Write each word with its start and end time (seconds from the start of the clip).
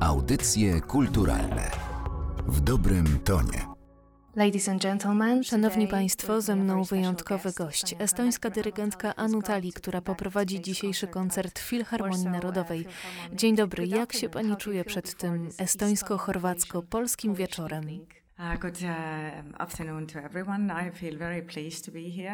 Audycje 0.00 0.80
kulturalne 0.80 1.70
w 2.46 2.60
dobrym 2.60 3.18
tonie. 3.24 3.66
Ladies 4.36 4.68
and 4.68 4.82
gentlemen, 4.82 5.44
Szanowni 5.44 5.88
Państwo, 5.88 6.40
ze 6.40 6.56
mną 6.56 6.84
wyjątkowy 6.84 7.52
gość, 7.52 7.94
estońska 7.98 8.50
dyrygentka 8.50 9.16
Anu 9.16 9.42
Tali, 9.42 9.72
która 9.72 10.00
poprowadzi 10.00 10.60
dzisiejszy 10.60 11.06
koncert 11.06 11.58
w 11.58 11.62
Filharmonii 11.62 12.26
Narodowej. 12.26 12.86
Dzień 13.32 13.56
dobry, 13.56 13.86
jak 13.86 14.12
się 14.12 14.28
Pani 14.28 14.56
czuje 14.56 14.84
przed 14.84 15.14
tym 15.14 15.48
estońsko-chorwacko-polskim 15.48 17.34
wieczorem? 17.34 17.84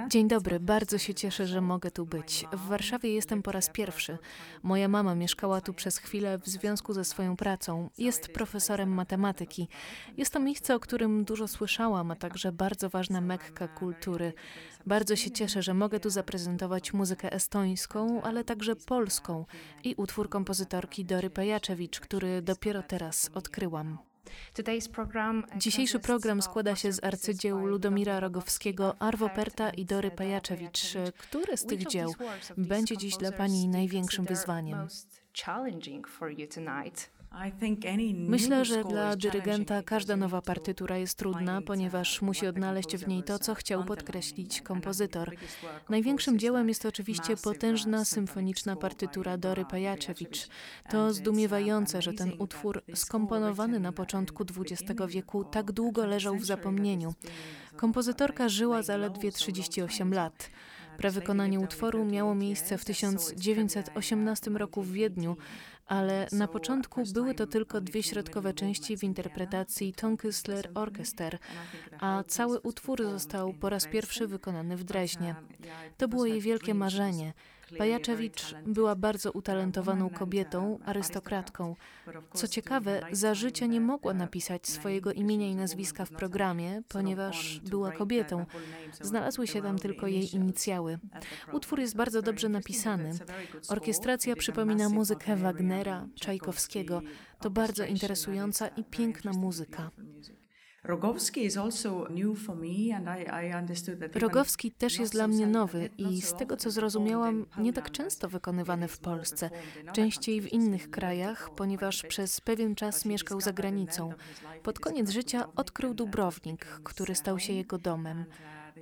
Dzień 0.09 0.29
dobry, 0.29 0.61
bardzo 0.61 0.98
się 0.98 1.14
cieszę, 1.14 1.46
że 1.46 1.61
mogę 1.61 1.91
tu 1.91 2.06
być. 2.06 2.45
W 2.52 2.66
Warszawie 2.68 3.12
jestem 3.12 3.43
po 3.43 3.52
raz 3.52 3.70
pierwszy. 3.70 4.19
Moja 4.62 4.88
mama 4.88 5.14
mieszkała 5.14 5.61
tu 5.61 5.74
przez 5.74 5.98
chwilę 5.98 6.38
w 6.38 6.46
związku 6.46 6.92
ze 6.92 7.05
swoją 7.05 7.37
pracą. 7.37 7.91
Jest 7.98 8.28
profesorem 8.28 8.95
matematyki. 8.95 9.69
Jest 10.16 10.33
to 10.33 10.41
miejsce, 10.41 10.74
o 10.74 10.80
którym 10.80 11.24
dużo 11.24 11.48
słyszałam, 11.48 12.11
a 12.11 12.16
także 12.16 12.52
bardzo 12.52 12.88
ważna 12.88 13.20
mekka 13.20 13.69
kultury. 13.69 14.33
Bardzo 14.86 15.16
się 15.16 15.30
cieszę, 15.30 15.62
że 15.62 15.75
mogę 15.75 16.00
tu 16.00 16.11
zaprezentować 16.11 16.92
muzykę 16.92 17.33
estońską, 17.33 18.23
ale 18.23 18.45
także 18.45 18.77
polską 18.77 19.45
i 19.84 19.95
utwór 19.95 20.28
kompozytorki 20.28 21.05
Dory 21.05 21.30
Pejaczewicz, 21.30 22.00
który 22.00 22.42
dopiero 22.42 22.83
teraz 22.83 23.30
odkryłam. 23.34 23.98
Dzisiejszy 25.57 25.98
program 25.98 26.43
składa 26.43 26.77
się 26.77 26.93
z 26.93 27.05
arcydzieł 27.05 27.67
Ludomira 27.67 28.21
Rogowskiego, 28.21 28.97
Arvo 28.98 29.29
Perta 29.29 29.71
i 29.71 29.84
Dory 29.84 30.11
Pajaczewicz. 30.11 30.95
Które 31.19 31.57
z 31.57 31.67
tych 31.67 31.87
dzieł 31.87 32.15
będzie 32.57 32.97
dziś 32.97 33.17
dla 33.17 33.33
Pani 33.33 33.69
największym 33.69 34.25
wyzwaniem? 34.25 34.89
Myślę, 38.15 38.65
że 38.65 38.85
dla 38.85 39.17
dyrygenta 39.17 39.83
każda 39.83 40.17
nowa 40.17 40.42
partytura 40.42 40.97
jest 40.98 41.19
trudna, 41.19 41.62
ponieważ 41.62 42.23
musi 42.23 42.47
odnaleźć 42.47 42.97
w 42.97 43.09
niej 43.09 43.23
to, 43.23 43.39
co 43.39 43.55
chciał 43.55 43.84
podkreślić 43.84 44.62
kompozytor. 44.62 45.34
Największym 45.89 46.39
dziełem 46.39 46.69
jest 46.69 46.87
oczywiście 46.87 47.37
potężna 47.37 48.05
symfoniczna 48.05 48.77
partytura 48.77 49.37
Dory 49.39 49.65
Pajaczewicz. 49.65 50.48
To 50.91 51.12
zdumiewające, 51.12 52.03
że 52.03 52.12
ten 52.12 52.33
utwór, 52.39 52.83
skomponowany 52.95 53.81
na 53.81 53.93
początku 53.93 54.45
XX 54.56 55.00
wieku, 55.09 55.45
tak 55.45 55.73
długo 55.73 56.06
leżał 56.06 56.37
w 56.37 56.45
zapomnieniu. 56.45 57.15
Kompozytorka 57.77 58.48
żyła 58.48 58.83
zaledwie 58.83 59.33
38 59.33 60.15
lat. 60.15 60.50
Prewykonanie 60.97 61.61
utworu 61.61 62.05
miało 62.05 62.34
miejsce 62.34 62.78
w 62.78 62.84
1918 62.84 64.50
roku 64.50 64.83
w 64.83 64.93
Wiedniu, 64.93 65.37
ale 65.87 66.27
na 66.33 66.48
początku 66.48 67.03
były 67.12 67.34
to 67.34 67.47
tylko 67.47 67.81
dwie 67.81 68.03
środkowe 68.03 68.55
części 68.55 68.97
w 68.97 69.05
interpretacji 69.05 69.95
Tonküstler 69.95 70.69
Orchester, 70.75 71.39
a 72.01 72.25
cały 72.27 72.61
utwór 72.61 73.03
został 73.03 73.53
po 73.53 73.70
raz 73.70 73.87
pierwszy 73.87 74.27
wykonany 74.27 74.77
w 74.77 74.84
Dreźnie. 74.84 75.34
To 75.97 76.09
było 76.09 76.27
jej 76.27 76.41
wielkie 76.41 76.75
marzenie. 76.75 77.33
Pajaczewicz 77.78 78.55
była 78.67 78.97
bardzo 78.97 79.33
utalentowaną 79.33 80.11
kobietą, 80.11 80.78
arystokratką. 80.84 81.75
Co 82.34 82.48
ciekawe, 82.48 83.03
za 83.12 83.34
życia 83.34 83.67
nie 83.67 83.81
mogła 83.81 84.14
napisać 84.14 84.67
swojego 84.69 85.12
imienia 85.12 85.47
i 85.47 85.55
nazwiska 85.55 86.05
w 86.05 86.11
programie, 86.11 86.83
ponieważ 86.89 87.61
była 87.61 87.92
kobietą. 87.92 88.47
Znalazły 89.00 89.47
się 89.47 89.62
tam 89.62 89.78
tylko 89.78 90.06
jej 90.06 90.34
inicjały. 90.34 90.98
Utwór 91.53 91.81
jest 91.81 91.97
bardzo 91.97 92.22
dobrze 92.22 92.48
napisany. 92.48 93.11
Orkiestracja 93.69 94.37
przypomina 94.37 94.89
muzykę 94.89 95.37
Wagnera, 95.37 96.06
Czajkowskiego. 96.14 97.03
To 97.41 97.50
bardzo 97.50 97.84
interesująca 97.84 98.69
i 98.69 98.84
piękna 98.84 99.33
muzyka. 99.33 99.91
Rogowski 104.15 104.71
też 104.71 104.99
jest 104.99 105.12
dla 105.12 105.28
mnie 105.28 105.47
nowy 105.47 105.91
i 105.99 106.22
z 106.22 106.34
tego 106.34 106.56
co 106.56 106.71
zrozumiałam, 106.71 107.47
nie 107.59 107.72
tak 107.72 107.91
często 107.91 108.28
wykonywany 108.28 108.88
w 108.88 108.99
Polsce, 108.99 109.50
częściej 109.93 110.41
w 110.41 110.53
innych 110.53 110.91
krajach, 110.91 111.50
ponieważ 111.56 112.03
przez 112.03 112.41
pewien 112.41 112.75
czas 112.75 113.05
mieszkał 113.05 113.41
za 113.41 113.53
granicą. 113.53 114.12
Pod 114.62 114.81
koniec 114.81 115.10
życia 115.10 115.49
odkrył 115.56 115.94
Dubrownik, 115.94 116.65
który 116.65 117.15
stał 117.15 117.39
się 117.39 117.53
jego 117.53 117.78
domem. 117.78 118.25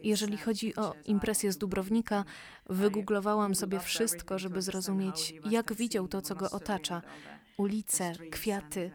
Jeżeli 0.03 0.37
chodzi 0.37 0.77
o 0.77 0.95
impresję 1.05 1.53
z 1.53 1.59
Dubrownika, 1.59 2.25
wygooglowałam 2.67 3.55
sobie 3.55 3.81
wszystko, 3.81 4.39
żeby 4.39 4.63
zrozumieć, 4.63 5.35
jak 5.51 5.75
widział 5.75 6.09
to, 6.09 6.23
co 6.23 6.35
go 6.35 6.51
otacza. 6.51 7.03
Ulice, 7.57 8.13
kwiaty. 8.31 8.91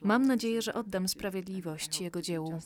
Mam 0.00 0.26
nadzieję, 0.26 0.62
że 0.62 0.74
oddam 0.74 1.08
sprawiedliwość 1.08 2.00
jego 2.00 2.22
dziełu. 2.22 2.60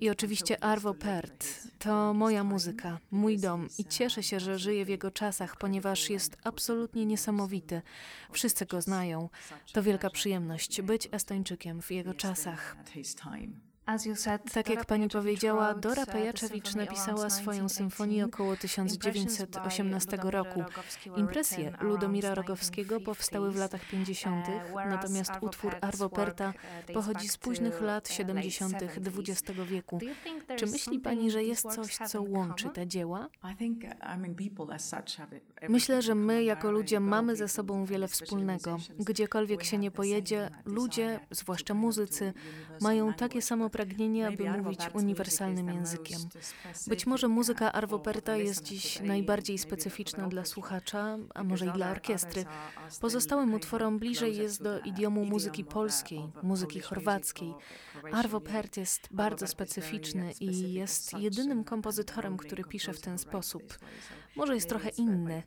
I 0.00 0.10
oczywiście 0.10 0.64
Arvo 0.64 0.94
Pärt 0.94 1.68
to 1.78 2.14
moja 2.14 2.44
muzyka, 2.44 2.98
mój 3.10 3.38
dom 3.38 3.68
i 3.78 3.84
cieszę 3.84 4.22
się, 4.22 4.40
że 4.40 4.58
żyję 4.58 4.84
w 4.84 4.88
jego 4.88 5.10
czasach, 5.10 5.56
ponieważ 5.56 6.10
jest 6.10 6.36
absolutnie 6.44 7.06
niesamowity. 7.06 7.82
Wszyscy 8.32 8.66
go 8.66 8.80
znają. 8.80 9.28
To 9.72 9.82
wielka 9.82 10.10
przyjemność 10.10 10.82
być 10.82 11.08
Estończykiem 11.12 11.82
w 11.82 11.90
jego 11.90 12.14
czasach. 12.14 12.76
Tak 14.52 14.68
jak 14.68 14.84
pani 14.84 15.08
powiedziała, 15.08 15.74
Dora 15.74 16.06
Pejaczewicz 16.06 16.74
napisała 16.74 17.30
swoją 17.30 17.68
symfonię 17.68 18.24
około 18.24 18.56
1918 18.56 20.18
roku. 20.22 20.64
Impresje 21.16 21.72
Ludomira 21.80 22.34
Rogowskiego 22.34 23.00
powstały 23.00 23.50
w 23.50 23.56
latach 23.56 23.84
50., 23.90 24.46
natomiast 24.88 25.32
utwór 25.40 25.76
Arvo 25.80 26.10
Perta 26.10 26.52
pochodzi 26.94 27.28
z 27.28 27.36
późnych 27.36 27.80
lat 27.80 28.08
70. 28.08 28.74
XX 28.82 29.42
wieku. 29.68 29.98
Czy 30.56 30.66
myśli 30.66 31.00
pani, 31.00 31.30
że 31.30 31.44
jest 31.44 31.62
coś, 31.62 31.96
co 31.96 32.22
łączy 32.22 32.68
te 32.68 32.86
dzieła? 32.86 33.28
Myślę, 35.68 36.02
że 36.02 36.14
my 36.14 36.44
jako 36.44 36.70
ludzie 36.70 37.00
mamy 37.00 37.36
ze 37.36 37.48
sobą 37.48 37.84
wiele 37.84 38.08
wspólnego. 38.08 38.76
Gdziekolwiek 38.98 39.64
się 39.64 39.78
nie 39.78 39.90
pojedzie, 39.90 40.50
ludzie, 40.64 41.20
zwłaszcza 41.30 41.74
muzycy, 41.74 42.32
mają 42.80 43.14
takie 43.14 43.42
samo 43.42 43.70
pragnienie, 43.78 44.26
aby 44.26 44.50
mówić 44.62 44.80
uniwersalnym 44.94 45.68
językiem. 45.70 46.20
Być 46.86 47.06
może 47.06 47.28
muzyka 47.28 47.72
Arvo 47.72 47.98
Perta 47.98 48.36
jest 48.36 48.62
dziś 48.64 49.00
najbardziej 49.00 49.58
specyficzna 49.58 50.28
dla 50.28 50.44
słuchacza, 50.44 51.18
a 51.34 51.44
może 51.44 51.66
i 51.66 51.70
dla 51.72 51.90
orkiestry. 51.90 52.44
Pozostałym 53.00 53.54
utworom 53.54 53.98
bliżej 53.98 54.36
jest 54.36 54.62
do 54.62 54.80
idiomu 54.80 55.24
muzyki 55.24 55.64
polskiej, 55.64 56.20
muzyki 56.42 56.80
chorwackiej. 56.80 57.54
Arvo 58.12 58.40
Pert 58.40 58.76
jest 58.76 59.08
bardzo 59.10 59.46
specyficzny 59.46 60.32
i 60.40 60.72
jest 60.72 61.18
jedynym 61.18 61.64
kompozytorem, 61.64 62.36
który 62.36 62.64
pisze 62.64 62.92
w 62.92 63.00
ten 63.00 63.18
sposób. 63.18 63.78
Może 64.36 64.54
jest 64.54 64.68
trochę 64.68 64.88
inny 64.88 65.42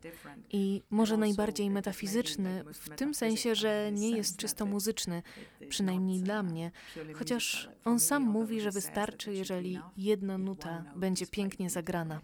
i 0.50 0.82
może 0.90 1.16
najbardziej 1.16 1.70
metafizyczny, 1.70 2.64
w 2.72 2.88
tym 2.96 3.14
sensie, 3.14 3.54
że 3.54 3.92
nie 3.92 4.10
jest 4.10 4.36
czysto 4.36 4.66
muzyczny, 4.66 5.22
przynajmniej 5.68 6.20
dla 6.20 6.42
mnie, 6.42 6.70
chociaż 7.14 7.68
on 7.84 8.00
sam 8.00 8.21
mówi, 8.24 8.60
że 8.60 8.70
wystarczy, 8.70 9.34
jeżeli 9.34 9.80
jedna 9.96 10.38
nuta 10.38 10.84
będzie 10.96 11.26
pięknie 11.26 11.70
zagrana. 11.70 12.20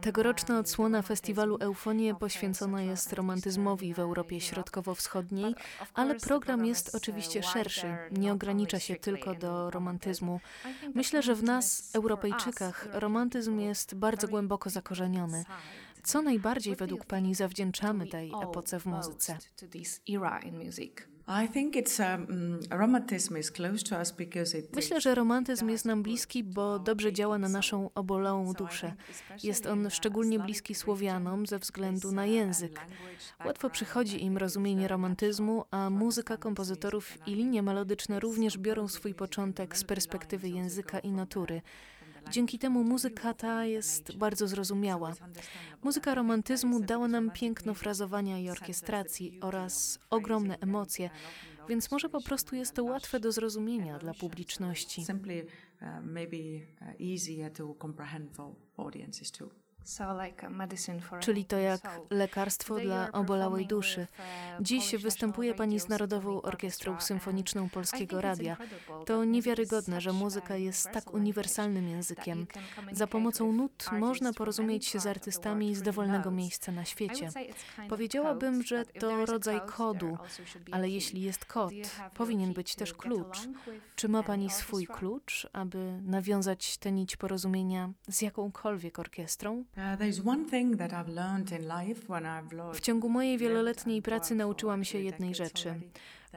Tegoroczna 0.00 0.58
odsłona 0.58 1.02
festiwalu 1.02 1.56
Eufonie 1.60 2.14
poświęcona 2.14 2.82
jest 2.82 3.12
romantyzmowi 3.12 3.94
w 3.94 3.98
Europie 3.98 4.40
Środkowo-Wschodniej, 4.40 5.54
ale 5.94 6.14
program 6.14 6.66
jest 6.66 6.94
oczywiście 6.94 7.42
szerszy, 7.42 7.96
nie 8.10 8.32
ogranicza 8.32 8.78
się 8.78 8.96
tylko 8.96 9.34
do 9.34 9.70
romantyzmu. 9.70 10.40
Myślę, 10.94 11.22
że 11.22 11.34
w 11.34 11.42
nas, 11.42 11.90
Europejczykach, 11.94 12.88
romantyzm 12.92 13.58
jest 13.58 13.94
bardzo 13.94 14.28
głęboko 14.28 14.70
zakorzeniony. 14.70 15.44
Co 16.02 16.22
najbardziej 16.22 16.76
według 16.76 17.04
Pani 17.04 17.34
zawdzięczamy 17.34 18.06
tej 18.06 18.32
epoce 18.42 18.80
w 18.80 18.86
muzyce? 18.86 19.38
Myślę, 24.76 25.00
że 25.00 25.14
romantyzm 25.14 25.68
jest 25.68 25.84
nam 25.84 26.02
bliski, 26.02 26.44
bo 26.44 26.78
dobrze 26.78 27.12
działa 27.12 27.38
na 27.38 27.48
naszą 27.48 27.90
obolałą 27.94 28.52
duszę. 28.52 28.94
Jest 29.42 29.66
on 29.66 29.90
szczególnie 29.90 30.38
bliski 30.38 30.74
Słowianom 30.74 31.46
ze 31.46 31.58
względu 31.58 32.12
na 32.12 32.26
język. 32.26 32.80
Łatwo 33.44 33.70
przychodzi 33.70 34.24
im 34.24 34.36
rozumienie 34.38 34.88
romantyzmu, 34.88 35.64
a 35.70 35.90
muzyka 35.90 36.36
kompozytorów 36.36 37.28
i 37.28 37.34
linie 37.34 37.62
melodyczne 37.62 38.20
również 38.20 38.58
biorą 38.58 38.88
swój 38.88 39.14
początek 39.14 39.76
z 39.76 39.84
perspektywy 39.84 40.48
języka 40.48 40.98
i 40.98 41.12
natury. 41.12 41.62
Dzięki 42.30 42.58
temu 42.58 42.84
muzyka 42.84 43.34
ta 43.34 43.64
jest 43.64 44.16
bardzo 44.16 44.48
zrozumiała. 44.48 45.14
Muzyka 45.82 46.14
romantyzmu 46.14 46.80
dała 46.80 47.08
nam 47.08 47.30
piękno 47.30 47.74
frazowania 47.74 48.38
i 48.38 48.50
orkiestracji 48.50 49.38
oraz 49.40 49.98
ogromne 50.10 50.58
emocje, 50.58 51.10
więc 51.68 51.90
może 51.90 52.08
po 52.08 52.22
prostu 52.22 52.56
jest 52.56 52.74
to 52.74 52.84
łatwe 52.84 53.20
do 53.20 53.32
zrozumienia 53.32 53.98
dla 53.98 54.14
publiczności. 54.14 55.04
Czyli 61.20 61.44
to 61.44 61.58
jak 61.58 61.80
lekarstwo 62.10 62.80
dla 62.80 63.12
obolałej 63.12 63.66
duszy. 63.66 64.06
Uh, 64.18 64.62
Dziś 64.64 64.96
występuje 64.96 65.54
pani 65.54 65.80
z 65.80 65.88
Narodową 65.88 66.42
Orkiestrą 66.42 67.00
Symfoniczną 67.00 67.68
Polskiego 67.68 68.20
Radia. 68.20 68.56
To 69.06 69.24
niewiarygodne, 69.24 70.00
że 70.00 70.12
muzyka 70.12 70.56
jest 70.56 70.90
tak 70.90 71.14
uniwersalnym 71.14 71.88
językiem. 71.88 72.46
Za 72.92 73.06
pomocą 73.06 73.52
nut 73.52 73.86
można 73.92 74.32
porozumieć 74.32 74.86
się 74.86 75.00
z 75.00 75.06
artystami 75.06 75.74
z 75.74 75.82
dowolnego 75.82 76.30
miejsca 76.30 76.72
na 76.72 76.84
świecie. 76.84 77.28
Powiedziałabym, 77.88 78.62
że 78.62 78.84
to 78.84 79.26
rodzaj 79.26 79.60
kodu, 79.66 80.18
ale 80.70 80.88
jeśli 80.88 81.22
jest 81.22 81.44
kod, 81.44 81.72
powinien 82.14 82.52
być 82.52 82.74
też 82.74 82.94
klucz. 82.94 83.38
Czy 83.96 84.08
ma 84.08 84.22
pani 84.22 84.50
swój 84.50 84.86
klucz, 84.86 85.48
aby 85.52 86.00
nawiązać 86.02 86.78
tę 86.78 86.92
nić 86.92 87.16
porozumienia 87.16 87.90
z 88.08 88.22
jakąkolwiek 88.22 88.98
orkiestrą? 88.98 89.64
W 92.72 92.80
ciągu 92.80 93.08
mojej 93.08 93.38
wieloletniej 93.38 94.02
pracy 94.02 94.34
nauczyłam 94.34 94.84
się 94.84 94.98
jednej 94.98 95.34
rzeczy. 95.34 95.74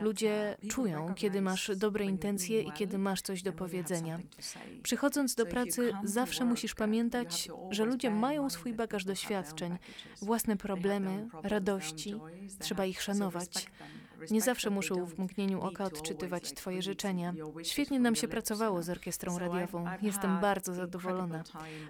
Ludzie 0.02 0.58
czują, 0.70 1.14
kiedy 1.14 1.42
masz 1.42 1.72
dobre 1.76 2.06
intencje 2.06 2.62
i 2.62 2.72
kiedy 2.72 2.98
masz 2.98 3.22
coś 3.22 3.44
do 3.44 3.54
powiedzenia. 3.54 4.20
Przychodząc 4.84 5.36
do 5.36 5.46
pracy, 5.46 5.92
zawsze 6.04 6.46
musisz 6.46 6.76
pamiętać, 6.76 7.50
że 7.70 7.86
ludzie 7.86 8.10
mają 8.10 8.50
swój 8.50 8.74
bagaż 8.74 9.06
doświadczeń, 9.06 9.78
własne 10.22 10.58
problemy, 10.58 11.28
radości, 11.44 12.16
trzeba 12.60 12.86
ich 12.86 13.02
szanować. 13.02 13.68
Nie 14.32 14.42
zawsze 14.42 14.70
muszę 14.70 14.96
w 15.06 15.20
mgnieniu 15.20 15.62
oka 15.62 15.84
odczytywać 15.84 16.54
Twoje 16.54 16.82
życzenia. 16.82 17.34
Świetnie 17.64 18.00
nam 18.00 18.16
się 18.16 18.28
pracowało 18.28 18.84
z 18.84 18.90
orkiestrą 18.90 19.40
radiową. 19.40 19.86
Jestem 20.02 20.40
bardzo 20.42 20.74
zadowolona. 20.74 21.44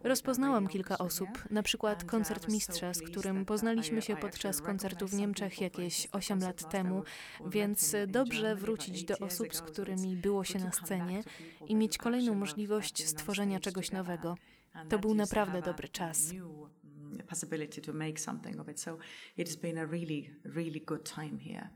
Rozpoznałam 0.03 0.67
kilka 0.67 0.97
osób, 0.97 1.29
na 1.51 1.63
przykład 1.63 2.03
koncert 2.03 2.47
mistrza, 2.47 2.93
z 2.93 3.01
którym 3.01 3.45
poznaliśmy 3.45 4.01
się 4.01 4.15
podczas 4.15 4.61
koncertu 4.61 5.07
w 5.07 5.13
Niemczech 5.13 5.61
jakieś 5.61 6.07
8 6.11 6.39
lat 6.39 6.71
temu, 6.71 7.03
więc 7.45 7.95
dobrze 8.07 8.55
wrócić 8.55 9.03
do 9.03 9.17
osób, 9.17 9.55
z 9.55 9.61
którymi 9.61 10.15
było 10.15 10.43
się 10.43 10.59
na 10.59 10.71
scenie 10.71 11.23
i 11.67 11.75
mieć 11.75 11.97
kolejną 11.97 12.35
możliwość 12.35 13.07
stworzenia 13.07 13.59
czegoś 13.59 13.91
nowego. 13.91 14.35
To 14.89 14.99
był 14.99 15.13
naprawdę 15.13 15.61
dobry 15.61 15.89
czas 15.89 16.33
possibility 17.25 17.81
to 17.81 17.93
make 17.93 18.19
something 18.19 18.59
of 18.59 18.69
it. 18.69 18.79
So 18.79 18.97
it 19.37 19.47
has 19.47 19.55
been 19.55 19.77
a 19.77 19.85
really, 19.85 20.29
really 20.43 20.79
good 20.79 21.03
time 21.03 21.39
here. 21.39 21.69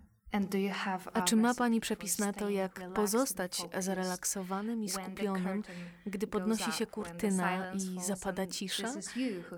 A 1.14 1.22
czy 1.22 1.36
ma 1.36 1.56
Pani 1.56 1.82
przepis 1.82 2.20
na 2.20 2.34
to, 2.34 2.50
jak 2.50 2.94
pozostać 2.94 3.62
zrelaksowanym 3.80 4.84
i 4.84 4.90
skupionym, 4.90 5.64
gdy 6.06 6.28
podnosi 6.28 6.72
się 6.72 6.86
kurtyna 6.86 7.74
i 7.74 8.04
zapada 8.04 8.48
cisza? 8.48 8.94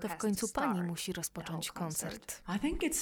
To 0.00 0.08
w 0.08 0.16
końcu 0.16 0.48
Pani 0.48 0.82
musi 0.82 1.12
rozpocząć 1.12 1.70
koncert. 1.72 2.42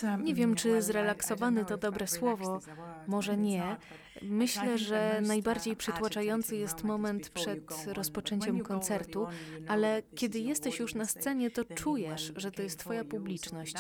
Um, 0.03 0.25
nie 0.25 0.35
wiem, 0.35 0.55
czy 0.55 0.83
zrelaksowany 0.83 1.65
to 1.65 1.77
dobre 1.77 2.07
słowo, 2.07 2.61
może 3.07 3.37
nie. 3.37 3.77
Myślę, 4.23 4.79
że 4.79 5.21
najbardziej 5.27 5.77
przytłaczający 5.77 6.57
jest 6.57 6.85
moment 6.85 7.29
przed 7.31 7.87
rozpoczęciem 7.87 8.61
koncertu, 8.61 9.27
ale 9.69 10.03
kiedy 10.15 10.39
jesteś 10.39 10.79
już 10.79 10.95
na 10.95 11.05
scenie, 11.07 11.51
to 11.51 11.65
czujesz, 11.65 12.33
że 12.37 12.53
to 12.53 12.63
jest 12.63 12.79
Twoja 12.79 13.05
publiczność, 13.05 13.75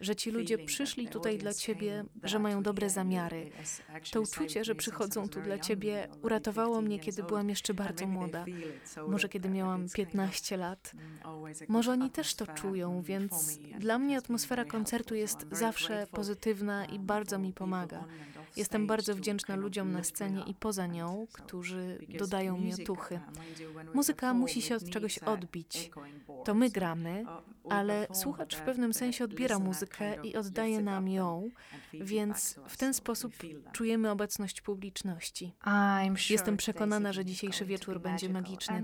że 0.00 0.16
ci 0.16 0.30
ludzie 0.30 0.58
przyszli 0.58 1.08
tutaj 1.08 1.38
dla 1.38 1.54
Ciebie, 1.54 2.04
że 2.22 2.38
mają 2.38 2.62
dobre 2.62 2.90
zamiary 2.90 3.50
to 4.12 4.20
uczucie, 4.20 4.64
że 4.64 4.74
przychodzą 4.74 5.28
tu 5.28 5.40
dla 5.40 5.58
ciebie, 5.58 6.08
uratowało 6.22 6.80
mnie, 6.80 6.98
kiedy 6.98 7.22
byłam 7.22 7.48
jeszcze 7.48 7.74
bardzo 7.74 8.06
młoda. 8.06 8.44
Może 9.08 9.28
kiedy 9.28 9.48
miałam 9.48 9.88
15 9.94 10.56
lat. 10.56 10.92
Może 11.68 11.92
oni 11.92 12.10
też 12.10 12.34
to 12.34 12.46
czują, 12.46 13.02
więc 13.02 13.58
dla 13.78 13.98
mnie 13.98 14.18
atmosfera 14.18 14.64
koncertu 14.64 15.14
jest 15.14 15.46
zawsze 15.52 16.06
pozytywna 16.10 16.86
i 16.86 16.98
bardzo 16.98 17.38
mi 17.38 17.52
pomaga. 17.52 18.04
Jestem 18.56 18.86
bardzo 18.86 19.14
wdzięczna 19.14 19.56
ludziom 19.56 19.92
na 19.92 20.04
scenie 20.04 20.42
i 20.46 20.54
poza 20.54 20.86
nią, 20.86 21.26
którzy 21.32 21.98
dodają 22.18 22.58
mi 22.58 22.74
otuchy. 22.74 23.20
Muzyka 23.94 24.34
musi 24.34 24.62
się 24.62 24.76
od 24.76 24.90
czegoś 24.90 25.18
odbić. 25.18 25.90
To 26.44 26.54
my 26.54 26.70
gramy, 26.70 27.24
ale 27.68 28.06
słuchacz 28.12 28.56
w 28.56 28.60
pewnym 28.60 28.94
sensie 28.94 29.24
odbiera 29.24 29.58
muzykę 29.58 30.14
i 30.22 30.36
oddaje 30.36 30.80
nam 30.80 31.08
ją, 31.08 31.50
więc 31.92 32.60
w 32.68 32.76
ten 32.76 32.94
sposób 32.94 33.32
czujemy 33.72 34.10
obecność 34.10 34.60
publiczności. 34.60 35.52
Jestem 36.30 36.56
przekonana, 36.56 37.12
że 37.12 37.24
dzisiejszy 37.24 37.64
wieczór 37.64 38.00
będzie 38.00 38.28
magiczny. 38.28 38.82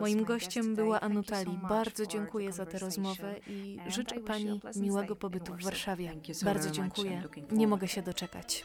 Moim 0.00 0.24
gościem 0.24 0.74
była 0.74 1.00
Anutali. 1.00 1.58
Bardzo 1.68 2.06
dziękuję 2.06 2.52
za 2.52 2.66
tę 2.66 2.78
rozmowę 2.78 3.36
i 3.46 3.78
życzę 3.88 4.20
Pani 4.20 4.60
miłego 4.76 5.16
pobytu 5.16 5.54
w 5.54 5.62
Warszawie. 5.62 6.12
Bardzo 6.44 6.70
dziękuję. 6.70 7.22
Nie 7.52 7.66
mogę 7.66 7.88
się 7.88 8.02
doczekać. 8.02 8.64